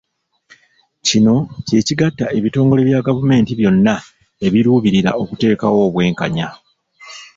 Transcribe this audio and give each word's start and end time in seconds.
Kino 1.07 1.35
kye 1.67 1.79
kigatta 1.87 2.25
ebitongole 2.37 2.81
bya 2.87 3.01
gavumenti 3.07 3.51
byonna 3.59 3.95
ebiruubirira 4.45 5.11
okuteekawo 5.21 5.77
obwenkanya. 5.87 6.47